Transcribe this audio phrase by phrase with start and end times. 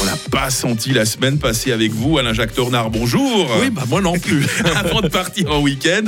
[0.00, 2.90] On n'a pas senti la semaine passée avec vous, Alain-Jacques Tornard.
[2.90, 3.50] Bonjour.
[3.60, 4.46] Oui, bah moi non plus.
[4.76, 6.02] Avant de partir en week-end,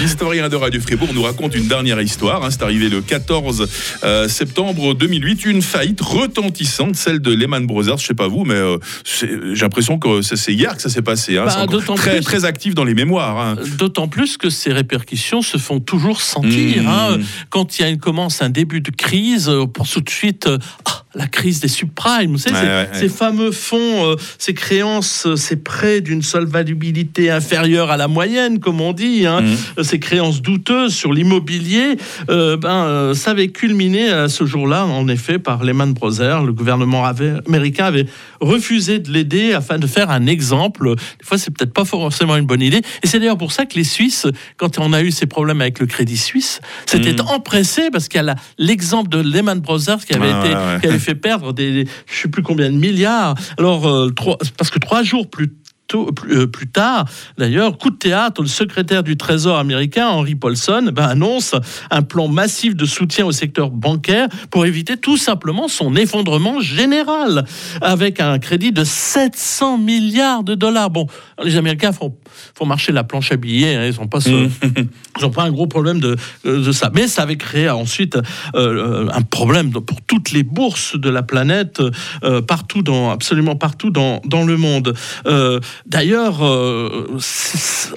[0.00, 2.42] l'historien de Radio Fribourg nous raconte une dernière histoire.
[2.42, 2.50] hein.
[2.50, 3.68] C'est arrivé le 14
[4.02, 7.98] euh, septembre 2008, une faillite retentissante, celle de Lehman Brothers.
[7.98, 9.28] Je sais pas vous, mais euh, j'ai
[9.60, 11.36] l'impression que c'est hier que ça s'est passé.
[11.36, 11.44] hein.
[11.44, 11.66] Bah,
[11.96, 13.38] très, plus- très actif dans les mémoires.
[13.38, 13.56] hein.
[13.76, 16.82] D'autant plus que ces répercussions se font toujours sentir.
[16.82, 16.86] Mmh.
[16.88, 17.18] hein.
[17.50, 20.46] Quand il y a une, commence un début de crise, on pense tout de suite
[20.46, 22.32] euh, ah, la crise des subprimes.
[22.32, 22.98] Vous savez, Ouais, ces, ouais, ouais.
[23.00, 28.58] ces fameux fonds, euh, ces créances, euh, ces prêts d'une solvabilité inférieure à la moyenne,
[28.60, 29.54] comme on dit, hein, Mmh.
[29.78, 31.96] euh, ces créances douteuses sur l'immobilier,
[32.30, 36.42] euh, ben, ça avait culminé à ce jour-là, en effet, par Lehman Brothers.
[36.44, 38.06] Le gouvernement avait- américain avait
[38.40, 40.94] refusé de l'aider afin de faire un exemple.
[40.96, 42.82] Des fois, c'est peut-être pas forcément une bonne idée.
[43.02, 44.26] Et c'est d'ailleurs pour ça que les Suisses,
[44.56, 47.28] quand on a eu ces problèmes avec le Crédit Suisse, s'étaient Mhm.
[47.28, 50.44] empressés parce qu'il y a l'exemple de Lehman Brothers qui avait, Ah,
[50.76, 53.34] été, qui avait fait perdre des, je sais plus combien de milliards.
[53.58, 55.54] Alors, euh, trois- parce que trois jours plus tôt-
[55.88, 57.04] plus, euh, plus tard,
[57.38, 61.54] d'ailleurs, coup de théâtre, le secrétaire du Trésor américain, Henry Paulson, ben, annonce
[61.90, 67.44] un plan massif de soutien au secteur bancaire pour éviter tout simplement son effondrement général,
[67.80, 70.90] avec un crédit de 700 milliards de dollars.
[70.90, 71.06] Bon,
[71.42, 72.14] les Américains font,
[72.56, 74.30] font marcher la planche à billets, hein, ils n'ont pas, ce-
[75.18, 76.90] ils ont pas un gros problème de, de ça.
[76.94, 78.18] Mais ça avait créé ensuite
[78.54, 81.82] euh, un problème pour toutes les bourses de la planète,
[82.24, 84.94] euh, partout dans, absolument partout dans, dans le monde.
[85.26, 87.06] Euh, D'ailleurs, euh,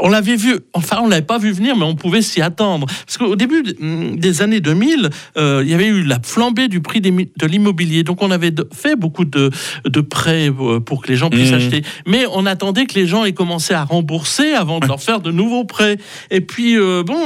[0.00, 2.86] on l'avait vu, enfin on l'avait pas vu venir, mais on pouvait s'y attendre.
[2.86, 6.80] Parce qu'au début de- des années 2000, euh, il y avait eu la flambée du
[6.80, 8.02] prix des de l'immobilier.
[8.02, 9.50] Donc on avait fait beaucoup de,
[9.86, 11.56] de prêts euh, pour que les gens puissent Mhm.
[11.56, 11.82] acheter.
[12.06, 15.30] Mais on attendait que les gens aient commencé à rembourser avant de leur faire de
[15.30, 15.96] nouveaux prêts.
[16.30, 17.16] Et puis, euh, bon,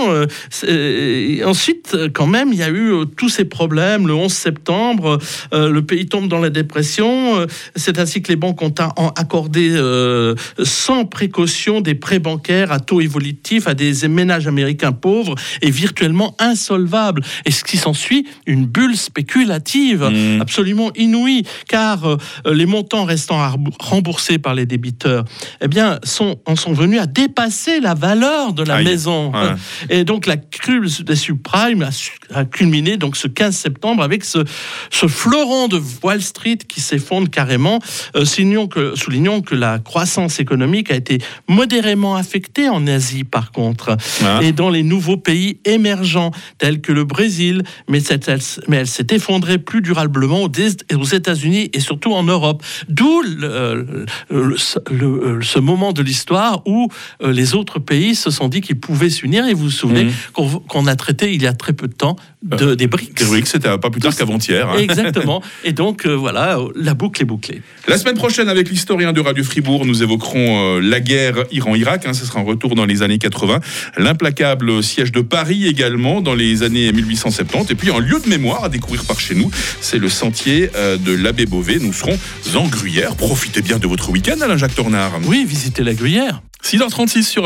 [1.46, 4.06] ensuite, quand même, il y a eu tous ces problèmes.
[4.06, 5.18] Le 11 septembre,
[5.52, 7.46] le pays tombe dans la dépression.
[7.76, 8.72] C'est ainsi que les banques ont
[9.16, 15.34] accordé euh, sans précaution des prêts bancaires à taux évolutifs à des ménages américains pauvres
[15.62, 17.22] et virtuellement insolvables.
[17.44, 19.60] Et ce qui s'ensuit, une bulle spéculative
[20.10, 20.40] Mmh.
[20.40, 23.38] absolument inouïe, car euh, les montants restant
[23.78, 25.24] remboursés par les débiteurs,
[25.60, 29.32] eh bien, sont, en sont venus à dépasser la valeur de la maison.
[29.32, 29.54] Ouais.
[29.88, 31.88] Et donc la crue des subprimes
[32.34, 34.38] a, culminé donc ce 15 septembre avec ce,
[34.90, 37.78] ce fleuron de Wall Street qui s'effondre carrément.
[38.16, 41.18] Euh, signons que, soulignons que la croissance économique a été
[41.48, 44.38] modérément affectée en Asie par contre Ah.
[44.42, 48.86] et dans les nouveaux pays émergents tels que le Brésil, mais, cette- elle, mais elle
[48.86, 52.62] s'est effondrée plus durablement aux États-Unis et surtout en Europe.
[52.88, 53.86] D'où le-
[54.30, 54.56] le-
[54.90, 56.88] le- le- ce moment de l'histoire où
[57.22, 59.46] euh, les autres pays se sont dit qu'ils pouvaient s'unir.
[59.46, 60.60] Et vous vous souvenez Mhm.
[60.68, 63.24] qu'on a traité il y a très peu de temps de, des BRICS.
[63.30, 64.68] Oui, que c'était pas plus tard qu'avant-hier.
[64.68, 64.76] hein.
[64.78, 65.42] Exactement.
[65.64, 67.62] Et donc, euh, voilà, la boucle est bouclée.
[67.88, 72.06] La semaine prochaine, avec l'historien de Radio Fribourg, nous évoquerons euh, la guerre Iran-Irak.
[72.06, 73.60] hein, ce sera un retour dans les années 80.
[73.96, 77.70] L'implacable siège de Paris également dans les années 1870.
[77.70, 79.50] Et puis un lieu de mémoire à découvrir par chez nous,
[79.80, 81.78] c'est le sentier euh, de l'abbé Beauvais.
[81.80, 82.18] Nous serons
[82.54, 83.16] en Gruyère.
[83.16, 85.12] Profitez bien de votre week-end, Alain-Jacques Tornard.
[85.24, 86.42] Oui, visiter la Gruyère.
[86.64, 87.38] 6h36 sur